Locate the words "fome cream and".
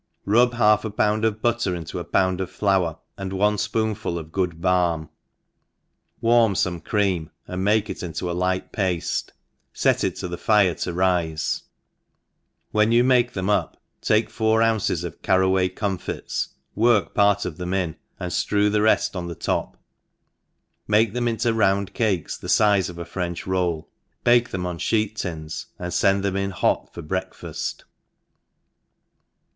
6.55-7.63